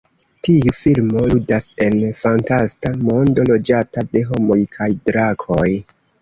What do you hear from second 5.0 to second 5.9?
drakoj.